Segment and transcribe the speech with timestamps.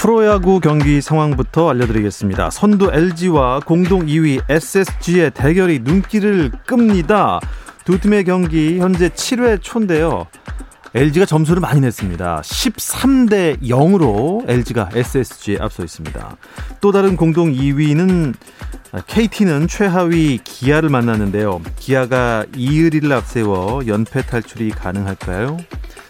[0.00, 2.48] 프로야구 경기 상황부터 알려드리겠습니다.
[2.48, 7.38] 선두 LG와 공동 2위 SSG의 대결이 눈길을 끕니다.
[7.84, 10.26] 두 팀의 경기 현재 7회 초인데요.
[10.94, 12.40] LG가 점수를 많이 냈습니다.
[12.40, 16.36] 13대 0으로 LG가 SSG에 앞서 있습니다.
[16.80, 18.34] 또 다른 공동 2위는
[19.06, 21.60] KT는 최하위 기아를 만났는데요.
[21.78, 25.58] 기아가 이의리를 앞세워 연패 탈출이 가능할까요?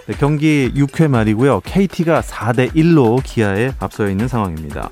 [0.07, 1.61] 네, 경기 6회 말이고요.
[1.61, 4.89] KT가 4대 1로 기아에 앞서 있는 상황입니다.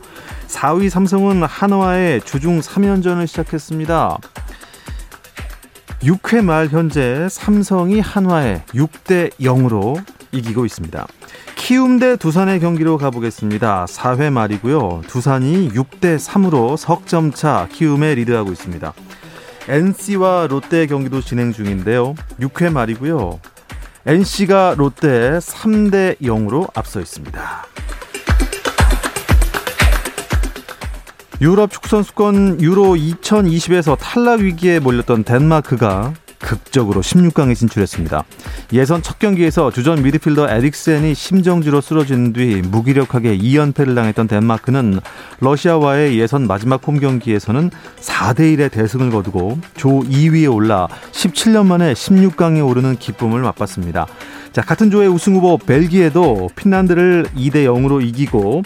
[0.48, 4.18] 4위 삼성은 한화의 주중 3연전을 시작했습니다.
[6.02, 11.06] 6회 말 현재 삼성이 한화에 6대 0으로 이기고 있습니다.
[11.56, 13.86] 키움 대 두산의 경기로 가보겠습니다.
[13.86, 15.02] 4회 말이고요.
[15.08, 18.92] 두산이 6대 3으로 석점차 키움에 리드하고 있습니다.
[19.68, 22.14] NC와 롯데 경기도 진행 중인데요.
[22.40, 23.40] 6회 말이고요.
[24.06, 27.66] NC가 롯데 3대 0으로 앞서 있습니다.
[31.40, 38.24] 유럽 축구선수권 유로 2020에서 탈락 위기에 몰렸던 덴마크가 극적으로 16강에 진출했습니다.
[38.72, 45.00] 예선 첫 경기에서 주전 미드필더 에릭센이 심정지로 쓰러진 뒤 무기력하게 2연패를 당했던 덴마크는
[45.40, 52.66] 러시아와의 예선 마지막 홈 경기에서는 4대 1의 대승을 거두고 조 2위에 올라 17년 만에 16강에
[52.68, 54.06] 오르는 기쁨을 맛봤습니다.
[54.52, 58.62] 자, 같은 조의 우승 후보 벨기에도 핀란드를 2대 0으로 이기고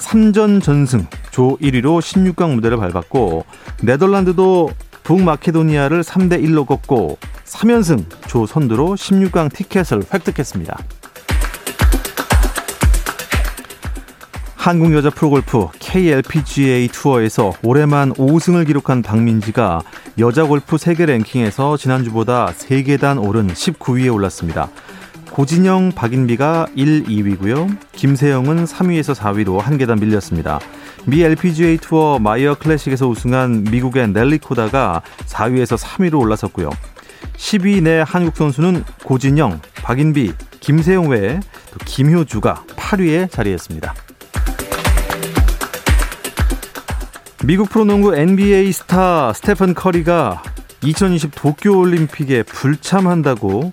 [0.00, 3.44] 3전 전승 조 1위로 16강 무대를 밟았고
[3.82, 4.70] 네덜란드도
[5.04, 10.78] 북마케도니아를 3대 1로 꺾고 3연승 조 선두로 16강 티켓을 획득했습니다.
[14.56, 19.80] 한국 여자 프로골프 KLPGA 투어에서 올해만 5승을 기록한 박민지가
[20.18, 24.68] 여자 골프 세계 랭킹에서 지난주보다 3계단 오른 19위에 올랐습니다.
[25.30, 27.76] 고진영, 박인비가 1, 2위고요.
[27.92, 30.58] 김세영은 3위에서 4위로 한 계단 밀렸습니다.
[31.06, 36.70] 미 LPGA 투어 마이어 클래식에서 우승한 미국의 넬리 코다가 4위에서 3위로 올라섰고요.
[37.36, 41.40] 10위 내 한국 선수는 고진영, 박인비, 김세영 외에
[41.70, 43.94] 또 김효주가 8위에 자리했습니다.
[47.44, 50.42] 미국 프로농구 NBA 스타 스테픈 커리가
[50.82, 53.72] 2020 도쿄올림픽에 불참한다고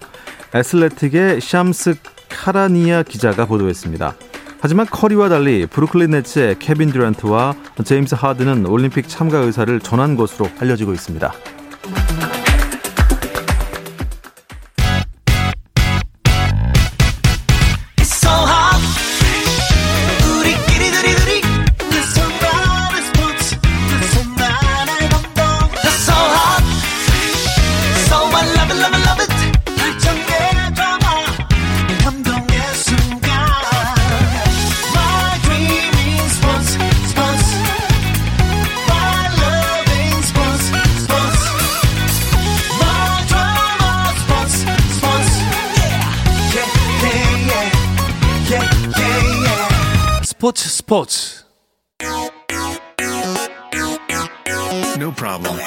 [0.58, 1.96] 애슬레틱의 샴스
[2.30, 4.16] 카라니아 기자가 보도했습니다.
[4.60, 10.94] 하지만 커리와 달리 브루클린 네츠의 케빈 듀란트와 제임스 하든은 올림픽 참가 의사를 전한 것으로 알려지고
[10.94, 11.32] 있습니다.
[50.88, 51.44] 스포츠
[54.98, 55.60] No problem.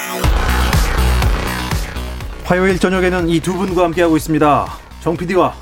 [2.45, 4.67] 화요일 저녁에는 이 두 분과 함께하고 있습니다.
[5.03, 5.53] 정 PD와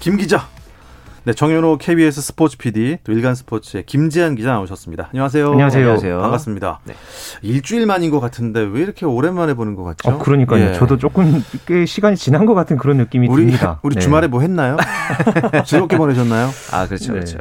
[0.00, 0.48] 김 기자.
[1.26, 5.10] 네, 정현호 KBS 스포츠 PD, 또 일간 스포츠의 김지한 기자 나오셨습니다.
[5.12, 5.52] 안녕하세요.
[5.52, 5.82] 안녕하세요.
[5.84, 6.20] 안녕하세요.
[6.20, 6.80] 반갑습니다.
[6.84, 6.94] 네.
[7.40, 10.10] 일주일 만인 것 같은데 왜 이렇게 오랜만에 보는 것 같죠?
[10.10, 10.70] 어, 그러니까요.
[10.70, 10.72] 예.
[10.74, 13.78] 저도 조금 꽤 시간이 지난 것 같은 그런 느낌이 우리, 듭니다.
[13.84, 14.00] 우리 네.
[14.00, 14.76] 주말에 뭐 했나요?
[15.64, 16.50] 즐겁게 보내셨나요?
[16.72, 17.12] 아, 그렇죠.
[17.12, 17.20] 네.
[17.20, 17.38] 그렇죠.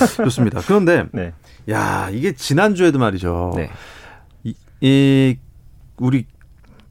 [0.00, 0.60] 아, 좋습니다.
[0.66, 1.32] 그런데 네.
[1.70, 3.52] 야, 이게 지난 주에도 말이죠.
[3.56, 3.70] 네.
[4.44, 5.38] 이, 이
[5.98, 6.26] 우리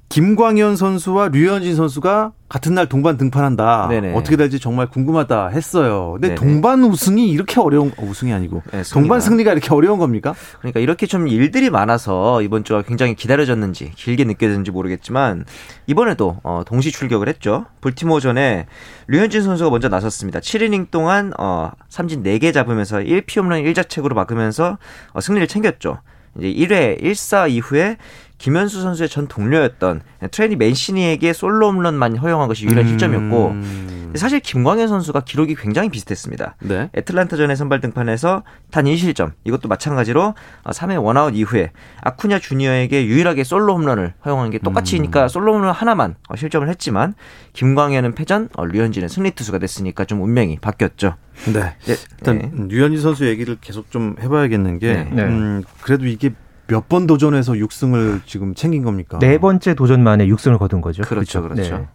[0.10, 3.88] 김광현 선수와 류현진 선수가 같은 날 동반 등판한다.
[3.90, 4.14] 네네.
[4.16, 6.14] 어떻게 될지 정말 궁금하다 했어요.
[6.14, 6.36] 근데 네네.
[6.36, 10.34] 동반 우승이 이렇게 어려운 어, 우승이 아니고 네, 동반 승리가 이렇게 어려운 겁니까?
[10.58, 15.46] 그러니까 이렇게 좀 일들이 많아서 이번 주가 굉장히 기다려졌는지 길게 느껴졌는지 모르겠지만
[15.86, 17.68] 이번에도 어, 동시 출격을 했죠.
[17.82, 18.66] 볼티모어전에
[19.08, 20.40] 류현진 선수가 먼저 나섰습니다.
[20.40, 24.80] 7이닝 동안 어, 삼진 4개 잡으면서 1피 홈런 1자책으로 막으면서
[25.14, 26.00] 어, 승리를 챙겼죠.
[26.38, 27.98] 이제 1회 1사 이후에
[28.40, 30.02] 김현수 선수의 전 동료였던
[30.32, 34.14] 트레니 맨시니에게 솔로 홈런만 허용한 것이 유일한 실점이었고 음.
[34.16, 36.56] 사실 김광현 선수가 기록이 굉장히 비슷했습니다.
[36.62, 36.90] 네.
[36.96, 39.34] 애틀란타전의 선발 등판에서 단 1실점.
[39.44, 40.34] 이것도 마찬가지로
[40.64, 41.72] 3회 원아웃 이후에
[42.02, 47.14] 아쿠냐 주니어에게 유일하게 솔로 홈런을 허용한 게 똑같이니까 솔로 홈런 하나만 어, 실점을 했지만
[47.54, 51.16] 김광현은 패전, 어, 류현진은 승리 투수가 됐으니까 좀 운명이 바뀌었죠.
[51.54, 51.76] 네.
[51.86, 51.96] 네.
[52.20, 52.52] 일단 네.
[52.54, 55.24] 류현진 선수 얘기를 계속 좀 해봐야겠는 게, 네.
[55.24, 56.32] 음, 그래도 이게
[56.70, 59.20] 몇 번 도전해서 6승을 지금 챙긴 겁니까?
[59.20, 61.04] 네 번째 도전 만에 6승을 거둔 거죠.
[61.04, 61.78] 그렇죠, 그렇죠.
[61.78, 61.88] 네.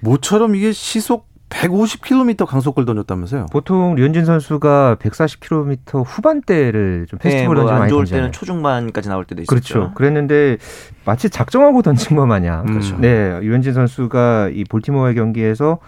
[0.00, 3.46] 모처럼 이게 시속 150km 강속구를 던졌다면서요?
[3.52, 8.22] 보통 류현진 선수가 140km 후반대를 좀 네, 페스티벌 던지 뭐안 많이 좋을 던지잖아요.
[8.24, 9.48] 때는 초중반까지 나올 때도 있었죠.
[9.48, 9.94] 그렇죠.
[9.94, 10.58] 그랬는데
[11.04, 12.96] 마치 작정하고 던진 것 마냥 그렇죠.
[12.98, 15.78] 네, 류현진 선수가 이 볼티모어의 경기에서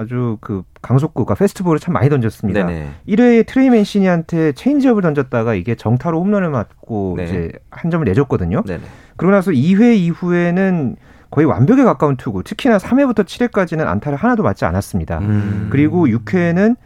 [0.00, 2.64] 아주 그 강속구가 패스트볼을 참 많이 던졌습니다.
[2.64, 2.90] 네네.
[3.06, 7.24] 1회에 트레이 맨시니한테 체인지업을 던졌다가 이게 정타로 홈런을 맞고 네.
[7.24, 8.62] 이제 한 점을 내줬거든요.
[8.62, 8.82] 네네.
[9.16, 10.96] 그러고 나서 2회 이후에는
[11.30, 15.18] 거의 완벽에 가까운 투구, 특히나 3회부터 7회까지는 안타를 하나도 맞지 않았습니다.
[15.18, 15.68] 음.
[15.70, 16.76] 그리고 6회에는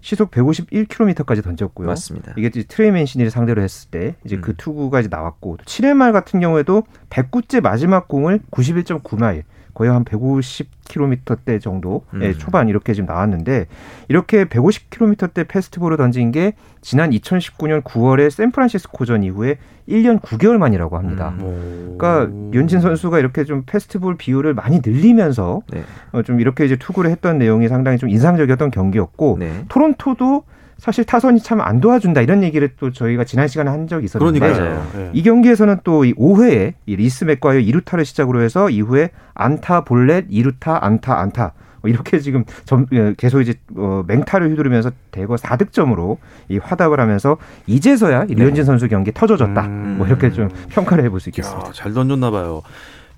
[0.00, 1.86] 시속 151km까지 던졌고요.
[1.86, 2.34] 맞습니다.
[2.36, 4.54] 이게 트레이맨시니를 상대로 했을 때 이제 그 음.
[4.58, 9.44] 투구가 이제 나왔고 7회 말 같은 경우에도 109째 마지막 공을 91.9마일
[9.74, 12.34] 거의 한 150km대 정도의 음.
[12.38, 13.66] 초반 이렇게 지금 나왔는데
[14.08, 21.34] 이렇게 150km대 페스티벌을 던진 게 지난 2019년 9월에 샌프란시스코전 이후에 1년 9개월 만이라고 합니다.
[21.38, 21.44] 음.
[21.44, 21.98] 오.
[21.98, 25.82] 그러니까 윤진 선수가 이렇게 좀 페스티벌 비율을 많이 늘리면서 네.
[26.12, 29.64] 어, 좀 이렇게 이제 투구를 했던 내용이 상당히 좀 인상적이었던 경기였고 네.
[29.68, 30.44] 토론토도
[30.84, 34.68] 사실 타선이 참 안 도와준다 이런 얘기를 또 저희가 지난 시간에 한 적이 있었는데 그러니까요.
[34.70, 34.86] 맞아요.
[34.98, 35.10] 예.
[35.14, 40.78] 이 경기에서는 또 이 5회에 이 리스 맥과이어 2루타를 시작으로 해서 이후에 안타 볼넷 2루타
[40.82, 46.18] 안타 안타 뭐 이렇게 지금 점, 예, 계속 이제 어, 맹타를 휘두르면서 대거 4득점으로
[46.50, 49.94] 이 화답을 하면서 이제서야 이 류현진 선수 경기 터져줬다 음.
[49.98, 51.68] 뭐 이렇게 좀 평가를 해볼 수 있겠습니다.
[51.68, 52.60] 야, 잘 던졌나 봐요.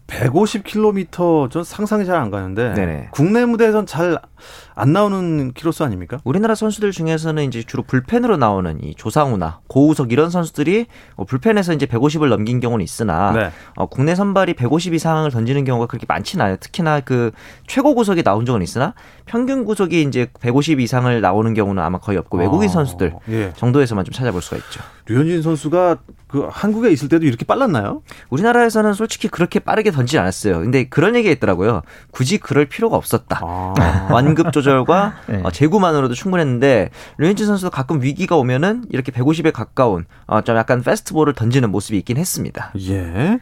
[0.06, 3.08] 150km 전 상상이 잘 안 가는데 네네.
[3.10, 4.18] 국내 무대에선 잘
[4.74, 6.18] 안 나오는 키로수 아닙니까?
[6.24, 10.86] 우리나라 선수들 중에서는 이제 주로 불펜으로 나오는 이 조상우나 고우석 이런 선수들이
[11.16, 13.50] 어, 불펜에서 이제 150을 넘긴 경우는 있으나 네.
[13.74, 16.56] 어, 국내 선발이 150 이상을 던지는 경우가 그렇게 많지는 않아요.
[16.58, 17.32] 특히나 그
[17.66, 18.94] 최고 구속이 나온 적은 있으나
[19.24, 23.52] 평균 구속이 이제 150 이상을 나오는 경우는 아마 거의 없고 외국인 아, 선수들 예.
[23.56, 24.80] 정도에서만 좀 찾아볼 수가 있죠.
[25.06, 25.98] 류현진 선수가
[26.28, 28.02] 그 한국에 있을 때도 이렇게 빨랐나요?
[28.30, 30.60] 우리나라에서는 솔직히 그렇게 빠르게 던지지 않았어요.
[30.60, 31.82] 근데 그런 얘기 했더라고요.
[32.10, 33.40] 굳이 그럴 필요가 없었다.
[33.42, 34.06] 아.
[34.26, 35.40] 완급 조절과 네.
[35.42, 41.32] 어, 제구만으로도 충분했는데 류현진 선수도 가끔 위기가 오면은 이렇게 150에 가까운 어, 좀 약간 패스트볼을
[41.34, 42.72] 던지는 모습이 있긴 했습니다.
[42.88, 43.38] 예.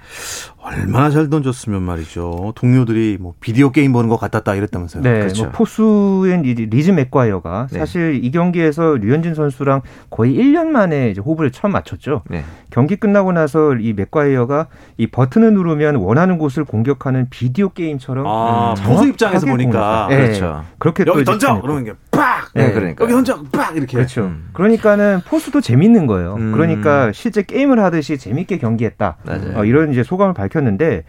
[0.64, 2.52] 얼마나 잘 던졌으면 말이죠.
[2.56, 5.02] 동료들이 뭐 비디오 게임 보는 것 같았다 이랬다면서요.
[5.02, 5.42] 네, 그렇죠.
[5.44, 7.78] 뭐 포수인 리- 리즈 맥과이어가 네.
[7.78, 12.22] 사실 이 경기에서 류현진 선수랑 거의 1년 만에 이제 호흡을 처음 맞췄죠.
[12.30, 12.44] 네.
[12.70, 18.84] 경기 끝나고 나서 이 맥과이어가 이 버튼을 누르면 원하는 곳을 공격하는 비디오 게임처럼 아, 음,
[18.84, 20.08] 포수 입장에서 보니까 공격해요.
[20.08, 20.64] 네, 그렇죠.
[20.78, 21.60] 그렇게 또 여기 이제 던져.
[21.60, 22.50] 그러면 빡.
[22.54, 23.04] 네, 네, 그러니까.
[23.04, 23.96] 여기 던져 빡 이렇게.
[23.96, 24.24] 그렇죠.
[24.24, 24.48] 음.
[24.52, 26.34] 그러니까는 포수도 재밌는 거예요.
[26.36, 26.52] 음.
[26.52, 29.16] 그러니까 실제 게임을 하듯이 재밌게 경기했다.
[29.56, 31.04] 어, 이런 이제 소감을 밝혔는데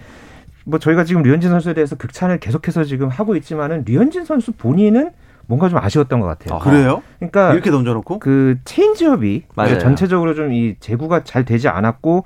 [0.65, 5.11] 뭐 저희가 지금 류현진 선수에 대해서 극찬을 계속해서 지금 하고 있지만은 류현진 선수 본인은
[5.47, 6.57] 뭔가 좀 아쉬웠던 것 같아요.
[6.57, 6.59] 어.
[6.63, 7.03] 그래요?
[7.19, 8.17] 그러니까 이렇게 던져놓고?
[8.19, 9.77] 그 체인지업이 맞아요.
[9.77, 12.23] 전체적으로 좀 이 제구가 잘 되지 않았고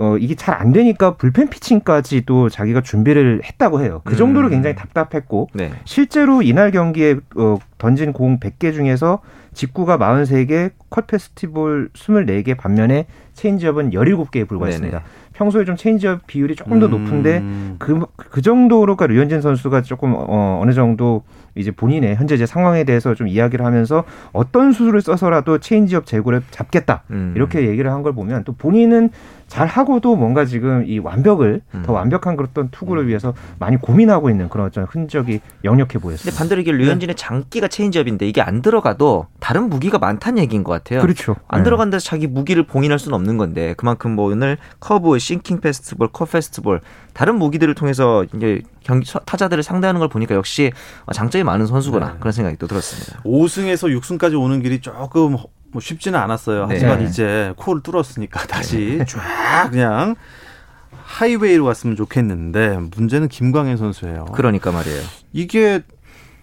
[0.00, 4.00] 어 이게 잘 안 되니까 불펜 피칭까지도 자기가 준비를 했다고 해요.
[4.04, 4.50] 그 정도로 음.
[4.50, 5.70] 굉장히 답답했고 네.
[5.84, 9.20] 실제로 이날 경기에 어 던진 공 100개 중에서
[9.54, 14.98] 직구가 43개, 컷 패스트볼 24개 반면에 체인지업은 17개에 불과했습니다.
[14.98, 15.10] 네네.
[15.32, 16.90] 평소에 좀 체인지업 비율이 조금 더 음.
[16.90, 17.42] 높은데
[17.78, 21.22] 그, 그 정도로 그러니까 류현진 선수가 조금 어, 어느 정도
[21.54, 27.04] 이제 본인의 현재 제 상황에 대해서 좀 이야기를 하면서 어떤 수를 써서라도 체인지업 제구를 잡겠다
[27.10, 27.32] 음.
[27.36, 29.10] 이렇게 얘기를 한 걸 보면 또 본인은
[29.46, 31.82] 잘 하고도 뭔가 지금 이 완벽을 음.
[31.86, 36.36] 더 완벽한 그런 투구를 위해서 많이 고민하고 있는 그런 어떤 흔적이 역력해 근데 보였습니다.
[36.38, 41.00] 반대로 이게 류현진의 장기가 체인지업인데 이게 안 들어가도 다른 무기가 많다는 얘기인 것 같아요.
[41.00, 41.36] 그렇죠.
[41.48, 41.64] 안 네.
[41.64, 46.30] 들어간다 해서 자기 무기를 봉인할 수는 없는 건데 그만큼 뭐 오늘 커브, 싱킹 패스트볼, 컷
[46.30, 46.80] 패스트볼
[47.12, 50.72] 다른 무기들을 통해서 이제 경기 타자들을 상대하는 걸 보니까 역시
[51.12, 52.18] 장점이 많은 선수구나 네.
[52.18, 53.22] 그런 생각이 또 들었습니다.
[53.24, 55.36] 5승에서 6승까지 오는 길이 조금
[55.70, 56.66] 뭐 쉽지는 않았어요.
[56.66, 56.74] 네.
[56.74, 57.04] 하지만 네.
[57.04, 60.16] 이제 코를 뚫었으니까 다시 쫙 그냥
[60.90, 64.26] 하이웨이로 갔으면 좋겠는데 문제는 김광현 선수예요.
[64.34, 65.02] 그러니까 말이에요.
[65.32, 65.82] 이게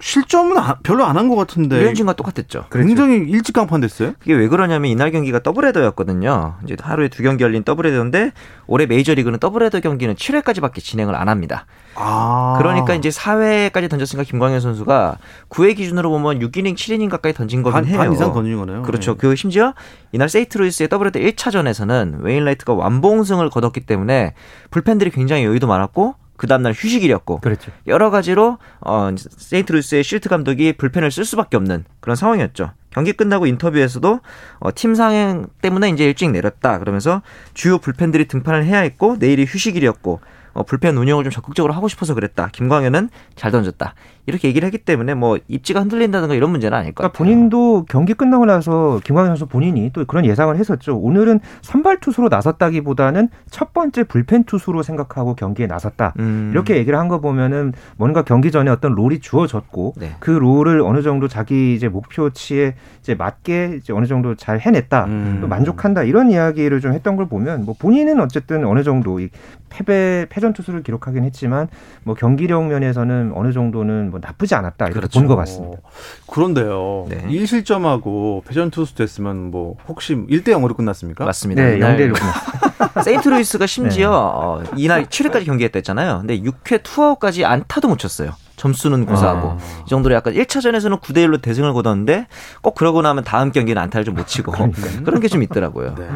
[0.02, 2.66] 실점은 아- 별로 안 한 것 같은데 류현진과 똑같았죠.
[2.72, 4.14] 굉장히 일찍 강판 됐어요.
[4.20, 6.56] 그게 왜 그러냐면 이날 경기가 더블헤더였거든요.
[6.66, 8.32] 이제 하루에 두 경기 열린 더블헤더인데
[8.68, 11.66] 올해 메이저리그는 더블헤더 경기는 7회까지밖에 진행을 안 합니다.
[11.96, 12.56] 아.
[12.58, 15.18] 그러니까 이제 4회까지 던졌으니까 김광현 선수가
[15.50, 17.98] 9회 기준으로 보면 6이닝, 7이닝 가까이 던진 거긴 반, 해요.
[17.98, 18.82] 반 이상 던진 거네요.
[18.84, 19.14] 그렇죠.
[19.14, 19.18] 네.
[19.20, 19.74] 그 심지어
[20.12, 24.34] 이날 세인트루이스의 더블헤더 1차전에서는 웨인라이트가 완봉승을 거뒀기 때문에
[24.72, 27.72] 불펜들이 굉장히 여유도 많았고 그 다음날 휴식일이었고 그렇죠.
[27.88, 32.72] 여러 가지로 어, 세인트루이스의 실트 감독이 불펜을 쓸 수밖에 없는 그런 상황이었죠.
[32.90, 34.20] 경기 끝나고 인터뷰에서도
[34.60, 36.80] 어, 팀 상행 때문에 이제 일찍 내렸다.
[36.80, 37.22] 그러면서
[37.54, 40.20] 주요 불펜들이 등판을 해야 했고 내일이 휴식일이었고
[40.56, 42.50] 어, 불펜 운영을 좀 적극적으로 하고 싶어서 그랬다.
[42.52, 43.94] 김광현은 잘 던졌다.
[44.26, 47.18] 이렇게 얘기를 했기 때문에 뭐 입지가 흔들린다든가 이런 문제는 아닐 것 그러니까.
[47.18, 50.98] 본인도 경기 끝나고 나서 김광현 선수 본인이 또 그런 예상을 했었죠.
[50.98, 56.14] 오늘은 선발 투수로 나섰다기보다는 첫 번째 불펜 투수로 생각하고 경기에 나섰다.
[56.20, 56.50] 음.
[56.52, 60.16] 이렇게 얘기를 한 거 보면은 뭔가 경기 전에 어떤 롤이 주어졌고 네.
[60.20, 65.06] 그 롤을 어느 정도 자기 이제 목표치에 이제 맞게 이제 어느 정도 잘 해냈다.
[65.06, 65.38] 음.
[65.42, 69.30] 또 만족한다 이런 이야기를 좀 했던 걸 보면 뭐 본인은 어쨌든 어느 정도 이
[69.70, 71.68] 패배 패전 투수를 기록하긴 했지만
[72.04, 75.20] 뭐 경기력 면에서는 어느 정도는 뭐 나쁘지 않았다 이렇게 그렇죠.
[75.20, 75.78] 본 것 같습니다.
[75.84, 75.90] 어,
[76.32, 77.06] 그런데요.
[77.10, 77.26] 네.
[77.28, 81.26] 1실점하고 패전 투수 됐으면 뭐 혹시 1대 0으로 끝났습니까?
[81.26, 81.64] 맞습니다.
[81.64, 83.02] 네, 이날 영대일로 끝났습니다.
[83.04, 84.70] 세인트루이스가 심지어 네.
[84.70, 86.20] 어, 이날 7회까지 경기했댔잖아요.
[86.20, 88.32] 근데 6회 투아웃까지 안타도 못 쳤어요.
[88.66, 89.58] 점수는 고사하고 아.
[89.86, 92.26] 이 정도로 약간 1차전에서는 9대 1로 대승을 거뒀는데
[92.62, 94.52] 꼭 그러고 나면 다음 경기는 안타를 좀 못 치고
[95.06, 95.96] 그런 게 좀 있더라고요.
[95.98, 96.08] 네.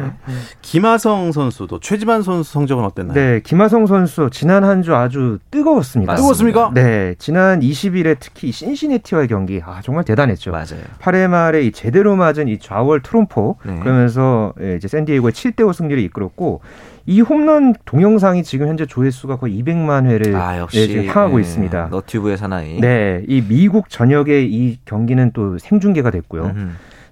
[0.62, 3.14] 김하성 선수도 최지만 선수 성적은 어땠나요?
[3.14, 6.12] 네, 김하성 선수 지난 한 주 아주 뜨거웠습니다.
[6.12, 6.16] 맞습니다.
[6.16, 6.70] 뜨거웠습니까?
[6.74, 10.50] 네, 지난 20일에 특히 신시내티와의 경기 아 정말 대단했죠.
[10.52, 10.80] 맞아요.
[11.00, 13.78] 8회 말에 이 제대로 맞은 이 좌월 트롬포 네.
[13.80, 16.62] 그러면서 예, 이제 샌디에이고의 7대 5 승리를 이끌었고
[17.10, 21.42] 이 홈런 동영상이 지금 현재 조회수가 거의 200만 회를 아 예, 역시 지금 향하고 네,
[21.42, 21.88] 있습니다.
[21.90, 22.80] 너튜브의 사나이.
[22.80, 26.44] 네, 이 미국 전역에 이 경기는 또 생중계가 됐고요.
[26.44, 26.68] 음흠.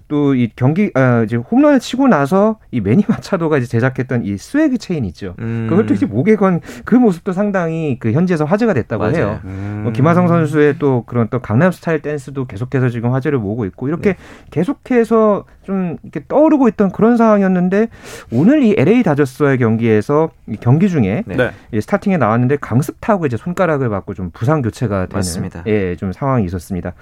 [0.09, 4.77] 또 이 경기 아, 이제 홈런을 치고 나서 이 매니 마차도가 이제 제작했던 이 swag
[4.77, 5.35] 체인 있죠.
[5.39, 5.67] 음.
[5.69, 9.15] 그것도 이제 목에 건 그 모습도 상당히 그 현지에서 화제가 됐다고 맞아요.
[9.15, 9.39] 해요.
[9.45, 9.81] 음.
[9.83, 14.13] 뭐 김하성 선수의 또 그런 또 강남 스타일 댄스도 계속해서 지금 화제를 모으고 있고 이렇게
[14.13, 14.17] 네.
[14.51, 17.89] 계속해서 좀 이렇게 떠오르고 있던 그런 상황이었는데
[18.31, 21.35] 오늘 이 LA 다저스와의 경기에서 이 경기 중에 네.
[21.35, 21.51] 네.
[21.71, 25.63] 이 스타팅에 나왔는데 강습 타구 이제 손가락을 맞고 좀 부상 교체가 되는 맞습니다.
[25.67, 26.93] 예, 좀 상황이 있었습니다.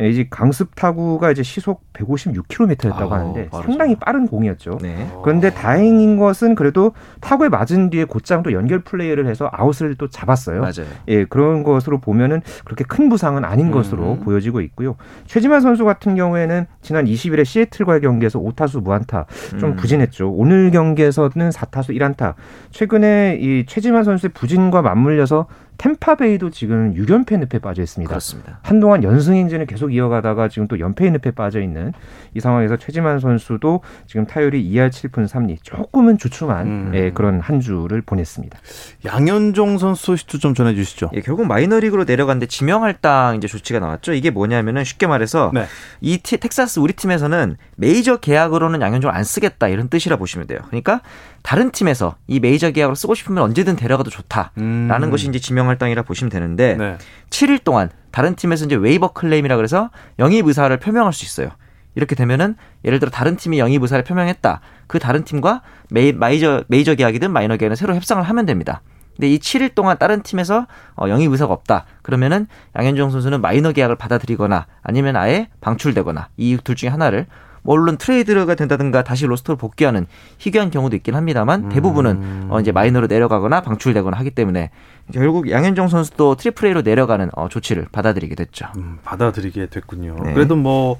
[0.00, 3.68] 예, 이제 강습 타구가 이제 시속 156km 였다고 아우, 하는데 빠르죠.
[3.68, 4.78] 상당히 빠른 공이었죠.
[4.80, 5.08] 네.
[5.22, 10.60] 그런데 다행인 것은 그래도 타구에 맞은 뒤에 곧장 또 연결 플레이를 해서 아웃을 또 잡았어요.
[10.60, 10.86] 맞아요.
[11.08, 13.72] 예, 그런 것으로 보면은 그렇게 큰 부상은 아닌 음.
[13.72, 14.96] 것으로 보여지고 있고요.
[15.26, 19.26] 최지만 선수 같은 경우에는 지난 20일에 시애틀과의 경기에서 5타수 무안타
[19.58, 19.76] 좀 음.
[19.76, 20.30] 부진했죠.
[20.30, 22.34] 오늘 경기에서는 4타수 1안타.
[22.70, 25.46] 최근에 이 최지만 선수의 부진과 맞물려서
[25.78, 28.08] 템파베이도 지금 6연패 늪에 빠져 있습니다.
[28.08, 28.58] 그렇습니다.
[28.62, 31.92] 한동안 연승 행진을 계속 이어가다가 지금 또 연패의 늪에 빠져 있는
[32.34, 36.90] 이 상황에서 최지만 선수도 지금 타율이 2할 7푼 3리 조금은 주춤한 음.
[36.94, 38.58] 예, 그런 한 주를 보냈습니다.
[39.04, 41.10] 양현종 선수 소식도 좀 전해 주시죠.
[41.14, 44.12] 예, 결국 마이너리그로 내려갔는데 지명 할당 이제 조치가 나왔죠.
[44.12, 45.64] 이게 뭐냐면은 쉽게 말해서 네.
[46.00, 50.60] 이 티- 텍사스 우리 팀에서는 메이저 계약으로는 양현종을 안 쓰겠다 이런 뜻이라 보시면 돼요.
[50.66, 51.00] 그러니까
[51.44, 54.54] 다른 팀에서 이 메이저 계약으로 쓰고 싶으면 언제든 데려가도 좋다라는
[55.02, 55.10] 음.
[55.10, 56.96] 것이 이제 지명 할당이라 보시면 되는데 네.
[57.28, 61.50] 7일 동안 다른 팀에서 이제 waiver claim이라 그래서 영입 의사를 표명할 수 있어요.
[61.96, 64.60] 이렇게 되면은 예를 들어 다른 팀이 영입 의사를 표명했다.
[64.86, 65.60] 그 다른 팀과
[65.90, 68.80] 메이, 마이저 메이저 계약이든 마이너 계약이든 새로 협상을 하면 됩니다.
[69.14, 71.84] 근데 이 7일 동안 다른 팀에서 어, 영입 의사가 없다.
[72.02, 77.96] 그러면은 양현종 선수는 마이너 계약을 받아들이거나 아니면 아예 방출되거나 이 둘 중에 하나를 뭐 물론
[77.96, 80.06] 트레이드가 된다든가 다시 로스터로 복귀하는
[80.38, 84.70] 희귀한 경우도 있긴 합니다만 대부분은 어, 이제 마이너로 내려가거나 방출되거나 하기 때문에
[85.12, 88.66] 결국 양현종 선수도 트리플 A로 내려가는 어, 조치를 받아들이게 됐죠.
[88.76, 90.16] 음, 받아들이게 됐군요.
[90.22, 90.34] 네.
[90.34, 90.98] 그래도 뭐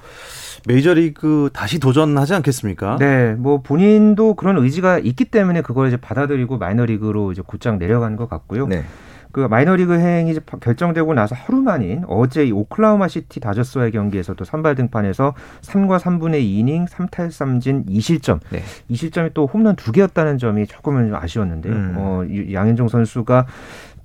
[0.67, 2.97] 메이저리그 다시 도전하지 않겠습니까?
[2.99, 8.29] 네, 뭐 본인도 그런 의지가 있기 때문에 그걸 이제 받아들이고 마이너리그로 이제 곧장 내려간 것
[8.29, 8.67] 같고요.
[8.67, 8.85] 네.
[9.35, 15.35] 그 마이너리그 행이 결정되고 나서 하루 만인 어제 이 오클라호마 시티 다저스와의 경기에서도 선발 등판해서
[15.61, 18.39] 3과 3분의 2이닝 3탈삼진 2실점.
[18.51, 18.63] 네.
[18.89, 21.73] 2실점이 또 홈런 두 개였다는 점이 조금은 좀 아쉬웠는데요.
[21.73, 21.95] 음.
[21.97, 23.47] 어, 이 양현종 선수가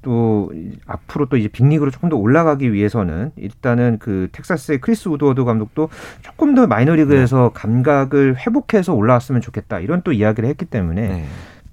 [0.01, 0.51] 또
[0.87, 5.89] 앞으로 또 이제 빅리그로 조금 더 올라가기 위해서는 일단은 그 텍사스의 크리스 우드워드 감독도
[6.23, 11.25] 조금 더 마이너리그에서 감각을 회복해서 올라왔으면 좋겠다 이런 또 이야기를 했기 때문에 네.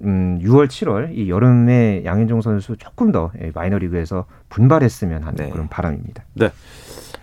[0.03, 5.49] 음, 6월, 7월 이 여름에 양현종 선수 조금 더 예, 마이너리그에서 분발했으면 하는 네.
[5.49, 6.23] 그런 바람입니다.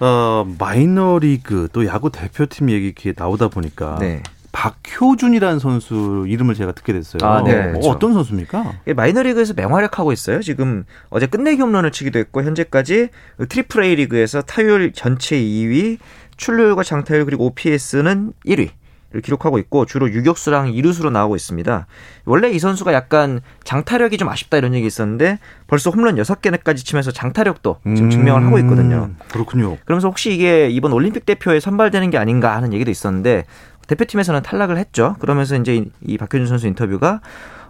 [0.00, 4.22] 어, 마이너리그 또 야구 대표팀 얘기 이렇게 나오다 보니까 네.
[4.54, 7.28] 박효준이라는 선수 이름을 제가 듣게 됐어요.
[7.28, 7.90] 아, 네, 어, 그렇죠.
[7.90, 8.82] 어떤 선수입니까?
[8.94, 10.40] 마이너리그에서 맹활약하고 있어요.
[10.42, 13.08] 지금 어제 끝내기 홈런을 치기도 했고 현재까지
[13.48, 15.98] 트리플 A 리그에서 타율 전체 2위,
[16.36, 18.70] 출루율과 장타율 그리고 OPS는 1위.
[19.14, 21.86] 를 기록하고 있고 주로 유격수랑 이루수로 나오고 있습니다.
[22.24, 27.78] 원래 이 선수가 약간 장타력이 좀 아쉽다 이런 얘기 있었는데 벌써 홈런 6개까지 치면서 장타력도
[27.94, 29.10] 지금 증명을 하고 있거든요.
[29.10, 29.76] 음, 그렇군요.
[29.84, 33.44] 그러면서 혹시 이게 이번 올림픽 대표에 선발되는 게 아닌가 하는 얘기도 있었는데
[33.86, 35.14] 대표팀에서는 탈락을 했죠.
[35.20, 37.20] 그러면서 이제 이, 이 박효준 선수 인터뷰가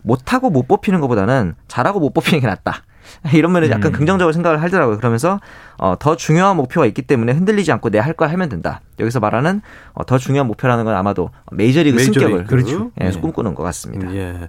[0.00, 2.84] 못하고 못 뽑히는 것보다는 잘하고 못 뽑히는 게 낫다.
[3.34, 3.92] 이런 면에 약간 음.
[3.92, 4.98] 긍정적으로 생각을 하더라고요.
[4.98, 5.40] 그러면서
[5.76, 8.80] 어, 더 중요한 목표가 있기 때문에 흔들리지 않고 내할걸 하면 된다.
[8.98, 9.60] 여기서 말하는
[9.92, 12.90] 어, 더 중요한 목표라는 건 아마도 메이저리그 승격을 그렇죠.
[13.00, 13.20] 예, 네.
[13.20, 14.14] 꿈꾸는 것 같습니다.
[14.14, 14.48] 예.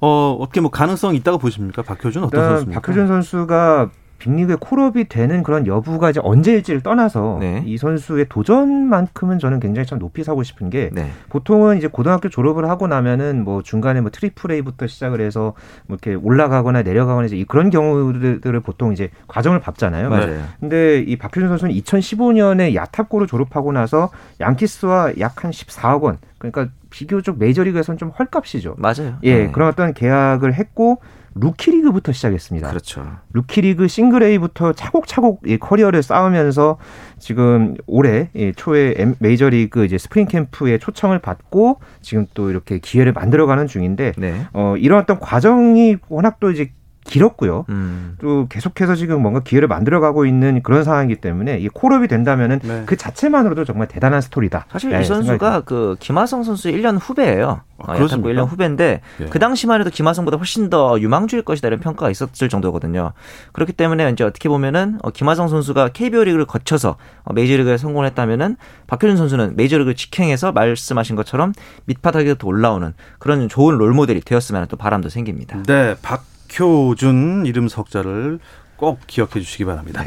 [0.00, 1.82] 어, 어떻게 뭐 가능성 있다고 보십니까?
[1.82, 2.80] 박효준 어떤 선수입니까?
[2.80, 3.90] 박효준 선수가
[4.22, 7.62] 빅리그에 call-up이 되는 그런 여부가 이제 언제일지를 떠나서 네.
[7.66, 11.10] 이 선수의 도전만큼은 저는 굉장히 참 높이 사고 싶은 게 네.
[11.28, 15.54] 보통은 이제 고등학교 졸업을 하고 나면은 뭐 중간에 뭐 트리플 A부터 시작을 해서
[15.86, 20.08] 뭐 이렇게 올라가거나 내려가거나 이제 그런 경우들을 보통 이제 과정을 밟잖아요.
[20.08, 20.42] 맞아요.
[20.60, 24.10] 근데 이 박효준 선수는 2015년에 야탑고를 졸업하고 나서
[24.40, 28.76] 양키스와 약 한 14억 원 그러니까 비교적 메이저리그에서는 좀 헐값이죠.
[28.78, 29.16] 맞아요.
[29.22, 29.50] 예, 네.
[29.50, 31.00] 그런 어떤 계약을 했고
[31.34, 32.68] 루키리그부터 시작했습니다.
[32.68, 33.18] 그렇죠.
[33.32, 36.78] 루키리그 싱글 A부터 차곡차곡 이 커리어를 쌓으면서
[37.18, 43.66] 지금 올해 이 초에 메이저리그 이제 스프링 캠프에 초청을 받고 지금 또 이렇게 기회를 만들어가는
[43.66, 44.46] 중인데 네.
[44.52, 46.72] 어 이런 어떤 과정이 워낙 또 이제
[47.12, 47.66] 길었고요.
[47.68, 48.16] 음.
[48.20, 52.82] 또 계속해서 지금 뭔가 기회를 만들어가고 있는 그런 상황이기 때문에 이 call-up이 된다면은 네.
[52.86, 54.66] 그 자체만으로도 정말 대단한 스토리다.
[54.70, 57.60] 사실 네, 이 선수가 그 김하성 선수의 1년 후배예요.
[57.84, 57.96] 아, 어?
[57.96, 59.24] 야탁구 1년 후배인데 예.
[59.26, 63.12] 그 당시만 해도 김하성보다 훨씬 더 유망주일 것이다 이런 평가가 있었을 정도거든요.
[63.52, 69.16] 그렇기 때문에 이제 어떻게 보면은 어, 김하성 선수가 KBO 리그를 거쳐서 어, 메이저리그에 성공했다면은 박효준
[69.16, 71.52] 선수는 메이저리그 직행해서 말씀하신 것처럼
[71.86, 75.62] 밑바닥에도 올라오는 그런 좋은 롤모델이 되었으면 하는 또 바람도 생깁니다.
[75.64, 76.24] 네, 박
[76.58, 78.38] 효준 이름 석자를
[78.76, 80.02] 꼭 기억해 주시기 바랍니다.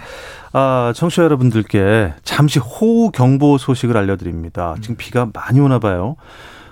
[0.51, 4.75] 아, 청취자 여러분들께 잠시 호우 경보 소식을 알려드립니다.
[4.81, 6.15] 지금 비가 많이 오나 봐요.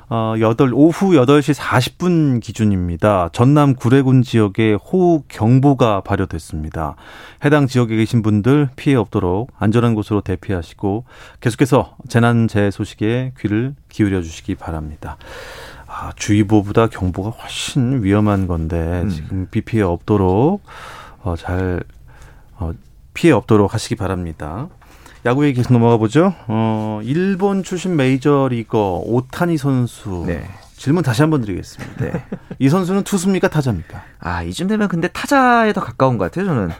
[0.09, 3.29] 어, 8, 오후 8시 40분 기준입니다.
[3.31, 6.95] 전남 구례군 지역에 호우 경보가 발효됐습니다.
[7.43, 11.05] 해당 지역에 계신 분들 피해 없도록 안전한 곳으로 대피하시고
[11.39, 15.17] 계속해서 재난재해 소식에 귀를 기울여 주시기 바랍니다.
[16.03, 19.09] 아, 주의보보다 경보가 훨씬 위험한 건데 음.
[19.09, 20.61] 지금 비 피해 없도록
[21.21, 21.81] 어, 잘
[22.57, 22.73] 어,
[23.13, 24.67] 피해 없도록 하시기 바랍니다.
[25.25, 26.33] 야구 얘기 계속 넘어가 보죠.
[26.47, 30.43] 어, 일본 출신 메이저리거 오타니 선수 네.
[30.83, 32.03] 질문 다시 한번 드리겠습니다.
[32.03, 32.25] 네.
[32.59, 34.03] 이 선수는 투수입니까 타자입니까?
[34.19, 36.71] 아, 이쯤 되면 근데 타자에 더 가까운 것 같아요, 저는.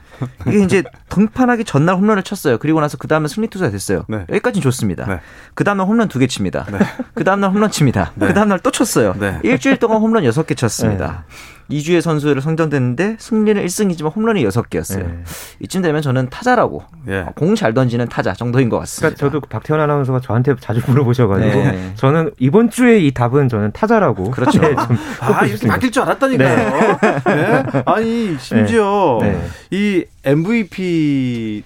[0.46, 2.58] 이게 이제 등판하기 전날 홈런을 쳤어요.
[2.58, 4.04] 그리고 나서 그 다음에 승리 투수가 됐어요.
[4.10, 4.26] 네.
[4.28, 5.06] 여기까지는 좋습니다.
[5.06, 5.22] 네.
[5.54, 6.66] 그 다음날 홈런 두 개 칩니다.
[6.70, 6.80] 네.
[7.14, 8.12] 그 다음날 홈런 칩니다.
[8.16, 8.28] 네.
[8.28, 9.16] 그 다음날 또 쳤어요.
[9.18, 9.40] 네.
[9.42, 11.24] 일주일 동안 홈런 여섯 개 쳤습니다.
[11.70, 15.06] 2주의 선수를 성장됐는데 승리는 1승이지만 홈런이 여섯 개였어요.
[15.08, 15.24] 네.
[15.62, 17.26] 이쯤 되면 저는 타자라고 예.
[17.36, 19.16] 공잘 던지는 타자 정도인 것 같습니다.
[19.16, 21.92] 그러니까 저도 박태원 아나운서가 저한테 자주 물어보셔가지고 네.
[21.96, 24.60] 저는 이번 주에 이 답은 저는 타자라고 그렇죠.
[24.60, 25.68] 네, 좀 아, 이렇게.
[25.68, 26.98] 바뀔 줄 알았다니까요.
[27.26, 27.64] 네.
[27.86, 29.42] 아니, 심지어 네.
[29.72, 31.64] 이 MVP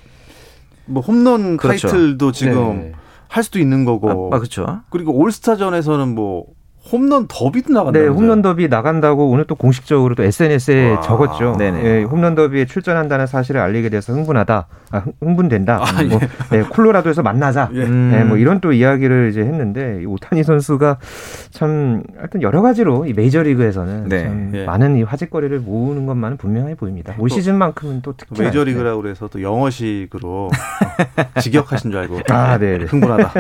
[0.86, 1.88] 뭐 홈런 그렇죠.
[1.88, 2.92] 타이틀도 지금 네.
[3.28, 4.30] 할 수도 있는 거고.
[4.32, 4.82] 아, 아, 그렇죠.
[4.90, 6.46] 그리고 올스타전에서는 뭐
[6.92, 8.00] 홈런 더비도 나간다.
[8.00, 11.02] 네, 홈런 더비 나간다고 오늘 또 공식적으로 또 SNS에 와.
[11.02, 11.56] 적었죠.
[11.58, 11.84] 네네.
[11.84, 15.80] 예, 홈런 더비에 출전한다는 사실을 알리게 돼서 흥분하다, 아, 흥- 흥분된다.
[15.82, 16.20] 아, 뭐,
[16.52, 17.70] 네, 콜로라도에서 만나자.
[17.74, 17.84] 예.
[17.84, 18.12] 음.
[18.14, 20.98] 네, 뭐 이런 또 이야기를 이제 했는데 이 오타니 선수가
[21.52, 24.24] 참 하여튼 여러 가지로 이 메이저리그에서는 네.
[24.24, 24.66] 참 예.
[24.66, 27.16] 많은 이 화제거리를 모으는 것만은 분명해 보입니다.
[27.18, 30.50] 올 시즌만큼은 또 특히 메이저리그라고 그래서 또 영어식으로
[31.42, 32.86] 직역하신 줄 알고 아, 네, 네.
[32.86, 33.34] 흥분하다.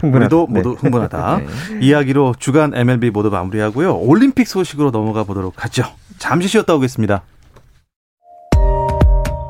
[0.00, 0.16] 흥분하다.
[0.36, 0.54] 우리도 네.
[0.60, 1.38] 모두 흥분하다.
[1.38, 1.46] 네.
[1.80, 3.96] 이야기로 주간 MLB 모두 마무리하고요.
[3.98, 5.84] 올림픽 소식으로 넘어가 보도록 하죠.
[6.18, 7.22] 잠시 쉬었다 오겠습니다.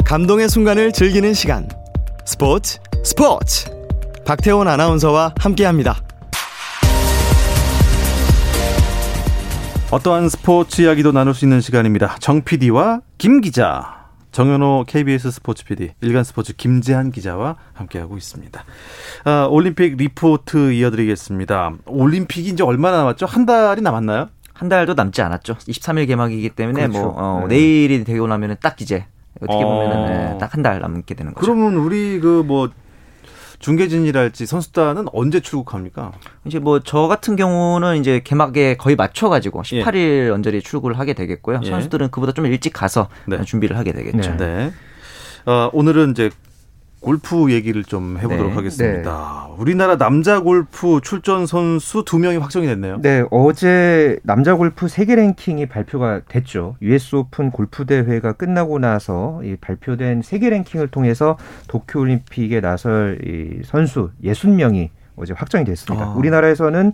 [0.04, 1.68] 감동의 순간을 즐기는 시간
[2.24, 3.66] 스포츠 스포츠
[4.24, 6.02] 박태원 아나운서와 함께 합니다.
[9.90, 12.16] 어떠한 스포츠 이야기도 나눌 수 있는 시간입니다.
[12.20, 13.97] 정 PD와 김 기자,
[14.38, 18.64] 정현호 KBS 스포츠 PD, 일간 스포츠 김재한 기자와 함께하고 있습니다.
[19.24, 21.72] 아, 올림픽 리포트 이어드리겠습니다.
[21.86, 23.26] 올림픽이 이제 얼마나 남았죠?
[23.26, 24.28] 한 달이 남았나요?
[24.52, 25.54] 한 달도 남지 않았죠.
[25.54, 27.00] 23일 개막이기 때문에 그렇죠.
[27.00, 27.56] 뭐 어, 네.
[27.56, 29.06] 내일이 되고 나면은 딱 이제
[29.40, 29.66] 어떻게 어.
[29.66, 31.44] 보면은 딱한 달 남게 되는 거죠.
[31.44, 32.70] 그러면 우리 그뭐
[33.58, 36.12] 중계진이랄지 선수단은 언제 출국합니까?
[36.44, 41.60] 이제 뭐 저 같은 경우는 이제 개막에 거의 맞춰 가지고 18일 언저리 출국을 하게 되겠고요.
[41.64, 41.68] 예.
[41.70, 43.42] 선수들은 그보다 좀 일찍 가서 네.
[43.44, 44.36] 준비를 하게 되겠죠.
[44.36, 44.46] 네.
[44.46, 44.72] 네.
[45.50, 46.30] 어, 오늘은 이제
[47.00, 48.54] 골프 얘기를 좀 해보도록 네.
[48.56, 49.48] 하겠습니다.
[49.56, 53.00] 우리나라 남자 골프 출전 선수 두 명이 확정이 됐네요.
[53.00, 56.76] 네, 어제 남자 골프 세계 랭킹이 발표가 됐죠.
[56.82, 61.36] US 오픈 골프 대회가 끝나고 나서 이 발표된 세계 랭킹을 통해서
[61.68, 66.06] 도쿄 올림픽에 나설 이 선수 60명이 어제 확정이 됐습니다.
[66.06, 66.14] 아.
[66.14, 66.92] 우리나라에서는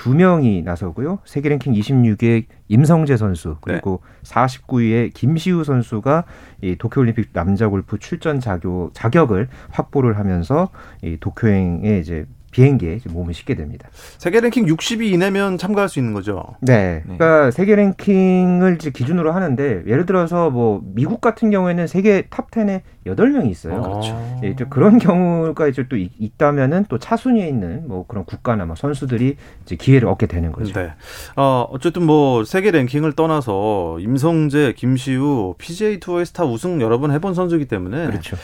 [0.00, 1.18] 두 명이 나서고요.
[1.26, 6.24] 세계 랭킹 26위의 임성재 선수 그리고 49위의 김시우 선수가
[6.62, 10.70] 이 도쿄올림픽 남자 골프 출전 자격, 자격을 확보를 하면서
[11.02, 13.88] 이 도쿄행에 이제 비행기에 몸을 싣게 됩니다.
[14.18, 16.42] 세계 랭킹 60위 이내면 참가할 수 있는 거죠.
[16.60, 17.02] 네.
[17.06, 17.16] 네.
[17.16, 22.82] 그러니까 세계 랭킹을 이제 기준으로 하는데 예를 들어서 뭐 미국 같은 경우에는 세계 top 10에
[23.06, 23.80] 8명이 있어요.
[23.80, 24.40] 그렇죠.
[24.42, 29.36] 예, 그런 경우가 이제 또 있- 있다면은 또 차순위에 있는 뭐 그런 국가나 뭐 선수들이
[29.64, 30.72] 이제 기회를 얻게 되는 거죠.
[30.78, 30.90] 네.
[31.36, 37.34] 어, 어쨌든 뭐 세계 랭킹을 떠나서 임성재, 김시우, PGA 투어의 스타 우승 여러 번 해본
[37.34, 38.36] 선수이기 때문에 그렇죠.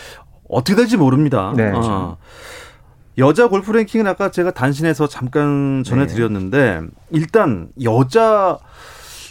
[0.48, 1.52] 어떻게 될지 모릅니다.
[1.56, 1.72] 네.
[1.74, 2.16] 어.
[3.18, 8.58] 여자 골프 랭킹은 아까 제가 단신에서 잠깐 전해드렸는데 일단 여자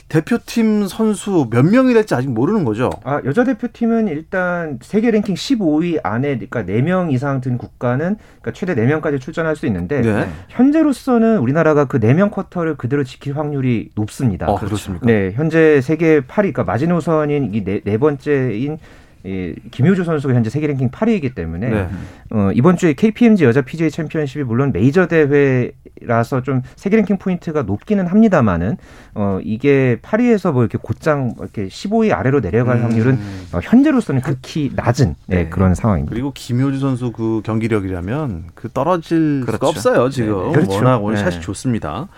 [0.07, 2.91] 대표팀 선수 몇 명이 될지 아직 모르는 거죠.
[3.03, 8.75] 아, 여자 대표팀은 일단 세계 랭킹 15위 안에 그러니까 4명 이상 든 국가는 그러니까 최대
[8.75, 10.27] 4명까지 출전할 수 있는데 네.
[10.49, 14.47] 현재로서는 우리나라가 그 4명 쿼터를 그대로 지킬 확률이 높습니다.
[14.47, 15.05] 어, 그렇습니까?
[15.05, 18.77] 네, 현재 세계 8위, 그러니까 마지노선인 이 네, 네 번째인
[19.25, 21.89] 이 김효주 선수가 현재 세계 랭킹 8위이기 때문에 네.
[22.29, 28.05] 어, 이번 주에 KPMG 여자 PGA 챔피언십이 물론 메이저 대회라서 좀 세계 랭킹 포인트가 높기는
[28.05, 28.77] 합니다만은
[29.15, 32.83] 어, 이게 8위에서 뭐 이렇게 곧장 이렇게 15위 아래로 내려갈 음.
[32.83, 33.19] 확률은
[33.51, 35.49] 어, 현재로서는 극히 낮은 네, 네.
[35.49, 36.13] 그런 상황입니다.
[36.13, 39.67] 그리고 김효주 선수 그 경기력이라면 그 떨어질 수가 그렇죠.
[39.67, 40.53] 없어요 지금 네, 네.
[40.53, 40.75] 그렇죠.
[40.75, 41.23] 워낙 오늘 네.
[41.23, 42.09] 샷이 좋습니다.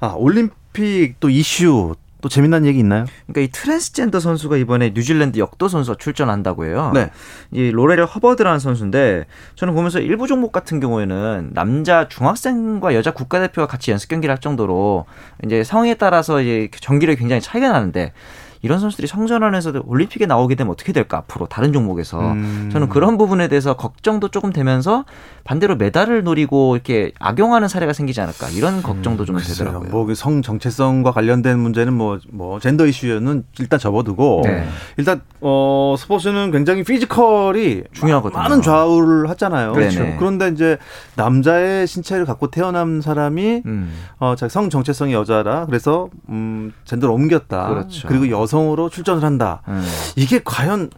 [0.00, 1.94] 아 올림픽 또 이슈
[2.26, 3.04] 또 재미난 얘기 있나요?
[3.28, 6.90] 그러니까 이 트랜스젠더 선수가 이번에 뉴질랜드 역도 선수가 출전한다고 해요.
[6.92, 7.10] 네.
[7.52, 13.92] 이 로렐 허버드라는 선수인데 저는 보면서 일부 종목 같은 경우에는 남자 중학생과 여자 국가대표가 같이
[13.92, 15.06] 연습 경기를 할 정도로
[15.44, 18.12] 이제 상황에 따라서 이제 경기력이 굉장히 차이가 나는데
[18.62, 22.70] 이런 선수들이 성전환해서 올림픽에 나오게 되면 어떻게 될까 앞으로 다른 종목에서 음.
[22.72, 25.04] 저는 그런 부분에 대해서 걱정도 조금 되면서
[25.44, 29.90] 반대로 메달을 노리고 이렇게 악용하는 사례가 생기지 않을까 이런 걱정도 좀 되더라고요.
[29.90, 34.66] 뭐 성 정체성과 관련된 문제는 뭐뭐 젠더 이슈는 일단 접어두고 네.
[34.96, 38.40] 일단 어 스포츠는 굉장히 피지컬이 중요하거든요.
[38.40, 39.72] 많은 좌우를 하잖아요.
[39.72, 40.00] 그렇죠.
[40.00, 40.16] 네네.
[40.18, 40.78] 그런데 이제
[41.14, 43.92] 남자의 신체를 갖고 태어난 사람이 음.
[44.18, 47.68] 어, 자기 성 정체성이 여자라 그래서 음, 젠더를 옮겼다.
[47.68, 48.08] 그렇죠.
[48.08, 49.62] 리고 여 성으로 출전을 한다.
[49.68, 49.84] 음.
[50.16, 50.90] 이게 과연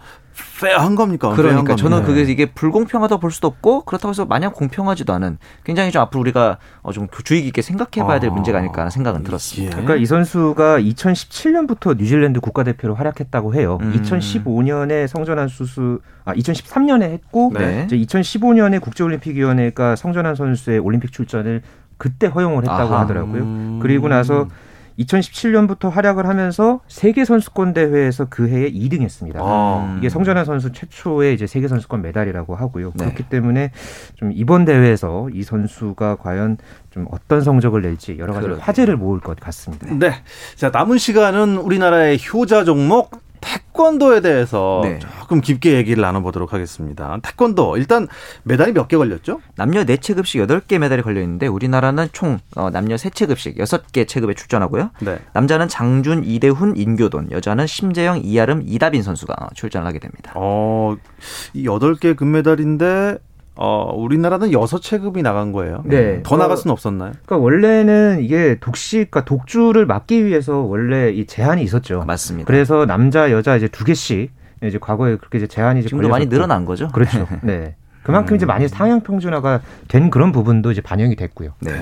[0.60, 1.30] 페어한 겁니까?
[1.30, 2.04] 그러니까 저는?
[2.04, 6.58] 그게 이게 불공평하다고 볼 수도 없고 그렇다고 해서 마냥 공평하지도 않은 굉장히 좀 앞으로 우리가
[6.82, 8.32] 어, 좀 주의 깊게 생각해봐야 될 아.
[8.32, 9.66] 문제가 아닐까 하는 생각은 들었습니다.
[9.66, 9.82] 예.
[9.82, 13.78] 그러니까 이 선수가 2017년부터 뉴질랜드 국가대표로 활약했다고 해요.
[13.82, 13.92] 음.
[14.00, 17.84] 2015년에 성전환 수수 아 2013년에 했고 네.
[17.86, 21.62] 이제 2015년에 국제올림픽위원회가 성전환 선수의 올림픽 출전을
[21.96, 23.00] 그때 허용을 했다고 아하.
[23.02, 23.42] 하더라고요.
[23.42, 23.78] 음.
[23.82, 24.48] 그리고 나서
[24.98, 29.36] 2017년부터 활약을 하면서 세계 선수권 대회에서 그 해에 2등했습니다.
[29.38, 29.96] 아.
[29.98, 32.92] 이게 성전환 선수 최초의 이제 세계 선수권 메달이라고 하고요.
[32.96, 33.04] 네.
[33.04, 33.70] 그렇기 때문에
[34.16, 36.58] 좀 이번 대회에서 이 선수가 과연
[36.90, 38.48] 좀 어떤 성적을 낼지 여러 가지.
[38.48, 39.86] 화제를 모을 것 같습니다.
[39.94, 40.12] 네.
[40.56, 43.17] 자, 남은 시간은 우리나라의 효자 종목
[43.82, 44.98] 태권도에 대해서 네.
[44.98, 47.16] 조금 깊게 얘기를 나눠보도록 하겠습니다.
[47.22, 48.08] 태권도 일단
[48.42, 49.40] 메달이 몇 개 걸렸죠?
[49.54, 54.90] 남녀 4체급씩 8개 메달이 걸려 있는데 우리나라는 총 어, 남녀 3체급씩 6개 체급에 출전하고요.
[55.00, 55.18] 네.
[55.34, 60.32] 남자는 장준, 이대훈, 인교돈, 여자는 심재영, 이아름, 이다빈 선수가 출전을 하게 됩니다.
[60.34, 60.96] 어,
[61.52, 63.18] 이 8개 금메달인데
[63.60, 65.82] 어, 우리나라는 6체급이 나간 거예요.
[65.84, 66.22] 네.
[66.22, 67.10] 더 나갈 수는 없었나요?
[67.26, 72.04] 그러니까 원래는 이게 독식, 그러니까 독주를 막기 위해서 원래 이 제한이 있었죠.
[72.06, 72.46] 맞습니다.
[72.46, 74.30] 그래서 남자, 여자 이제 두 개씩
[74.62, 76.26] 이제 과거에 그렇게 이제 제한이 이제 지금도 많이.
[76.26, 76.86] 늘어난 거죠?
[76.88, 77.26] 그렇죠.
[77.42, 77.74] 네.
[78.02, 81.50] 그만큼 이제 많이 상향 평준화가 된 그런 부분도 이제 반영이 됐고요.
[81.60, 81.72] 네.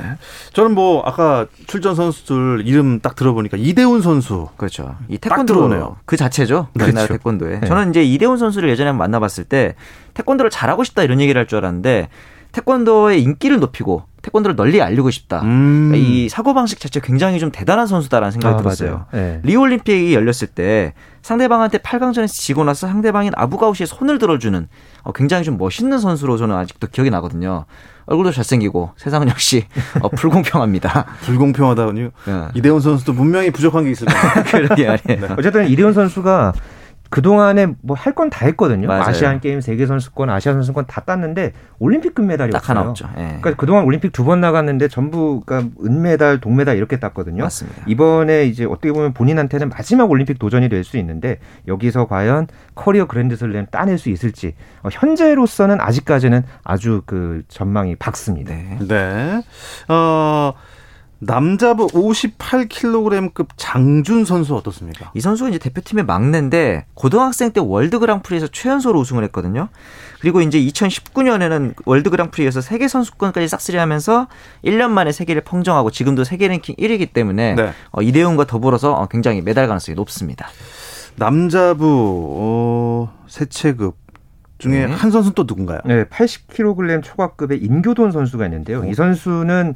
[0.53, 4.97] 저는 뭐 아까 출전 선수들 이름 딱 들어보니까 이대훈 선수 그렇죠.
[5.09, 5.97] 이딱 태권도 들어오네요.
[6.05, 6.69] 그 자체죠.
[6.75, 7.13] 우리나라 그렇죠.
[7.15, 7.61] 태권도에.
[7.61, 7.67] 네.
[7.67, 9.75] 저는 이제 이대훈 선수를 예전에 한번 만나봤을 때
[10.15, 12.09] 태권도를 잘하고 싶다 이런 얘기를 할 줄 알았는데
[12.57, 15.43] 태권도의 인기를 높이고 태권도를 널리 알리고 싶다.
[15.43, 15.91] 음.
[15.91, 19.05] 그러니까 이 사고 방식 자체 굉장히 좀 대단한 선수다라는 생각이 들었어요.
[19.13, 19.41] 네.
[19.45, 24.69] 리오 올림픽이 열렸을 때 상대방한테 8강전에서 지고 나서 상대방인 아부가우시에 손을 들어주는
[25.03, 27.67] 어, 굉장히 좀 멋있는 선수로 저는 아직도 기억이 나거든요.
[28.07, 29.67] 얼굴도 잘생기고 세상은 역시
[30.01, 31.05] 어, 불공평합니다.
[31.23, 32.49] 불공평하다니 예.
[32.55, 34.45] 이대훈 선수도 분명히 부족한 게 있을 거예요.
[34.47, 35.37] 그러게 말이에요.
[35.39, 36.55] 어쨌든 이대훈 선수가
[37.11, 38.89] 그동안에 뭐 할 건 다 했거든요.
[38.89, 39.03] 맞아요.
[39.03, 42.79] 아시안 게임 세계 선수권, 아시아 선수권 다 땄는데 올림픽 금메달이 딱 없어요.
[42.79, 43.09] 하나 없죠.
[43.17, 43.23] 예.
[43.41, 47.43] 그러니까 그동안 올림픽 두 번 나갔는데 전부 그러니까 은메달, 동메달 이렇게 땄거든요.
[47.45, 47.83] 맞습니다.
[47.87, 53.67] 이번에 이제 어떻게 보면 본인한테는 마지막 올림픽 도전이 될 수 있는데 여기서 과연 커리어 그랜드슬램
[53.71, 58.55] 따낼 수 있을지 어, 현재로서는 아직까지는 아주 그 전망이 밝습니다.
[58.55, 58.79] 네.
[58.87, 59.43] 네.
[59.89, 60.53] 어,
[61.19, 65.11] 남자부 58kg급 장준 선수 어떻습니까?
[65.15, 69.69] 이 선수가 이제 대표팀의 막내인데 고등학생 때 월드 그랑프리에서 최연소로 우승을 했거든요.
[70.21, 74.29] 그리고 이제 2019년에는 월드 그랑프리에서 세계 선수권까지 싹쓸이하면서
[74.65, 77.73] 1년 만에 세계를 평정하고 지금도 세계 랭킹 1위이기 때문에 네.
[77.93, 80.49] 어, 이대훈과 더불어서 어, 굉장히 메달 가능성이 높습니다.
[81.17, 83.97] 남자부 어, 세 체급
[84.59, 84.93] 중에 네.
[84.93, 85.81] 한 선수는 또 누군가요?
[85.85, 88.85] 네, 80kg 초과급의 임교돈 선수가 있는데요.
[88.85, 89.75] 이 선수는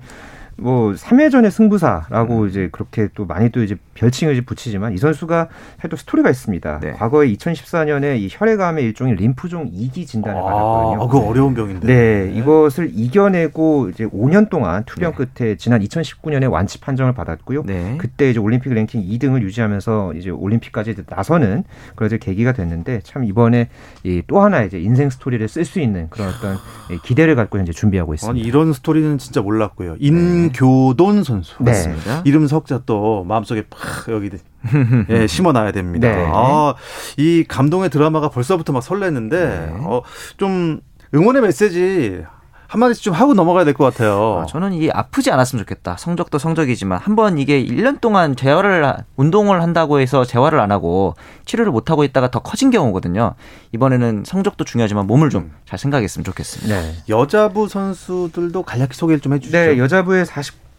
[0.60, 5.48] 뭐 3회전의 승부사라고 이제 그렇게 또 많이 또 이제 별칭을 이제 붙이지만 이 선수가
[5.90, 6.80] 또 스토리가 있습니다.
[6.80, 6.92] 네.
[6.92, 11.02] 과거에 2014년에 이 혈액암의 일종인 림프종 2기 진단을 받았거든요.
[11.02, 11.86] 아, 그거 어려운 병인데.
[11.86, 17.64] 네, 이것을 이겨내고 이제 5년 동안 투병 끝에 지난 2019년에 완치 판정을 받았고요.
[17.66, 17.96] 네.
[17.98, 23.24] 그때 이제 올림픽 랭킹 2등을 유지하면서 이제 올림픽까지 이제 나서는 그런 이제 계기가 됐는데 참
[23.24, 23.68] 이번에
[24.04, 26.56] 이 또 하나 이제 인생 스토리를 쓸 수 있는 그런 어떤
[26.90, 28.30] 이 기대를 갖고 현재 준비하고 있습니다.
[28.30, 29.96] 아니 이런 스토리는 진짜 몰랐고요.
[29.98, 31.54] 인 교돈 선수.
[31.60, 31.70] 네.
[31.70, 32.22] 맞습니다.
[32.24, 34.30] 이름 석자 또 마음속에 팍 여기
[35.08, 36.08] 예, 심어놔야 됩니다.
[36.08, 36.24] 네.
[36.32, 36.74] 아,
[37.16, 39.72] 이 감동의 드라마가 벌써부터 막 설레는데 네.
[39.80, 40.02] 어,
[40.36, 40.80] 좀
[41.14, 42.22] 응원의 메시지
[42.70, 44.42] 한마디씩 좀 하고 넘어가야 될 것 같아요.
[44.42, 45.96] 아, 저는 이게 아프지 않았으면 좋겠다.
[45.98, 51.14] 성적도 성적이지만 한번 이게 1년 동안 재활을 하- 운동을 한다고 해서 재활을 안 하고
[51.46, 53.34] 치료를 못 하고 있다가 더 커진 경우거든요.
[53.72, 56.74] 이번에는 성적도 중요하지만 몸을 좀 잘 생각했으면 좋겠습니다.
[56.80, 56.94] 네.
[57.08, 59.56] 여자부 선수들도 간략히 소개를 좀 해주시죠.
[59.56, 60.26] 네, 여자부의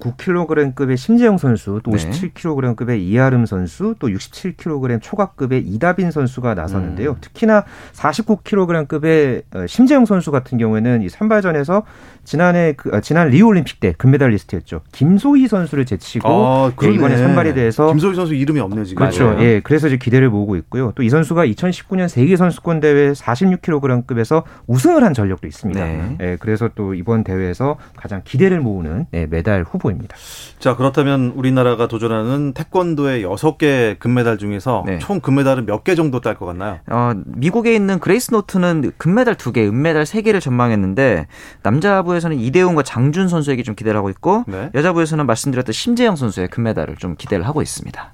[0.02, 1.98] 49kg급의 심재영 선수, 또 네.
[1.98, 7.12] 57kg급의 이하름 선수, 또 67kg 초과급의 이다빈 선수가 나섰는데요.
[7.12, 7.16] 음.
[7.22, 11.84] 특히나 49kg급의 어, 심재영 선수 같은 경우에는 이 선발전에서
[12.24, 14.82] 지난해 그, 아, 지난 리우 올림픽 때 금메달리스트였죠.
[14.92, 16.92] 김소희 선수를 제치고 아, 예.
[16.94, 19.00] 이번에 선발이 돼서 김소희 선수 이름이 없네요 지금.
[19.00, 19.26] 그렇죠.
[19.26, 19.42] 맞아요.
[19.42, 20.92] 예, 그래서 이제 기대를 모으고 있고요.
[20.96, 25.84] 또 이 선수가 2019년 세계 선수권 대회 46kg급에서 우승을 한 전력도 있습니다.
[25.84, 26.18] 네.
[26.22, 30.16] 예, 그래서 또 이번 대회에서 가장 기대를 모으는 예, 메달 후보 입니다.
[30.60, 35.00] 자 그렇다면 우리나라가 도전하는 태권도의 여섯 개 금메달 중에서 네.
[35.00, 36.80] 총 금메달은 몇 개 정도 딸 것 같나요?
[36.90, 41.28] 어, 미국에 있는 그레이스 노트는 금메달 2개, 은메달 3개를 전망했는데
[41.64, 44.70] 남자부에서는 이대훈과 장준 선수에게 좀 기대를 하고 있고 네.
[44.76, 48.14] 여자부에서는 말씀드렸던 심재영 선수의 금메달을 좀 기대를 하고 있습니다.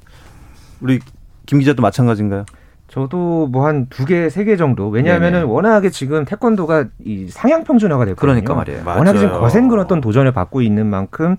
[0.82, 1.00] 우리
[1.46, 2.46] 김 기자도 마찬가지인가요?
[2.88, 4.88] 저도 뭐 한 두 개, 세 개 정도.
[4.90, 5.52] 왜냐하면은 네네.
[5.52, 8.32] 워낙에 지금 태권도가 이 상향 평준화가 됐거든요.
[8.42, 8.84] 그러니까 말이에요.
[8.86, 9.34] 워낙에 지금.
[9.40, 11.36] 거센 그런 어떤 도전을 받고 있는 만큼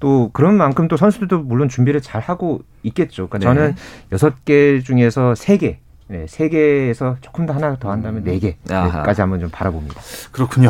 [0.00, 3.28] 또 그런 만큼 또 선수들도 물론 준비를 잘 하고 있겠죠.
[3.28, 3.44] 그러니까 네.
[3.60, 3.74] 저는
[4.12, 5.78] 여섯 개 중에서 세 개.
[6.06, 8.38] 네, 세 개에서 조금 더 하나 더 한다면 네.
[8.38, 10.00] 개까지 한번 좀 바라봅니다.
[10.32, 10.68] 그렇군요.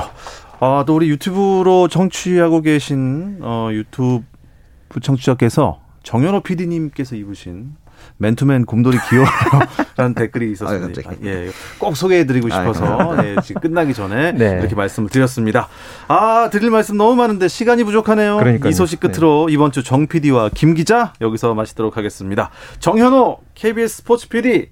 [0.61, 4.23] 아, 또 우리 유튜브로 청취하고 계신 어, 유튜브
[5.03, 7.75] 청취자께서 정현호 PD님께서 입으신
[8.19, 10.87] 맨투맨 곰돌이 귀여워라는 댓글이 있었습니다.
[10.87, 11.27] 아유, 갑자기.
[11.27, 14.59] 예, 꼭 소개해드리고 싶어서 예, 지금 끝나기 전에 네.
[14.61, 15.69] 이렇게 말씀을 드렸습니다.
[16.09, 18.37] 아 드릴 말씀 너무 많은데 시간이 부족하네요.
[18.39, 18.71] 그러니까요.
[18.71, 22.51] 이 소식 끝으로 이번 주 정 PD와 김 기자 여기서 마치도록 하겠습니다.
[22.81, 24.71] 정현호 KBS 스포츠 PD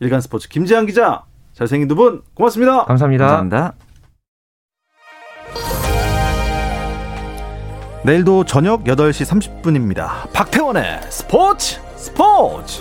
[0.00, 1.22] 일간 스포츠 김재한 기자
[1.54, 2.84] 잘생긴 두 분 고맙습니다.
[2.84, 3.26] 감사합니다.
[3.26, 3.74] 감사합니다.
[8.04, 10.32] 내일도 저녁 8시 30분입니다.
[10.32, 12.80] 박태원의 스포츠 스포츠!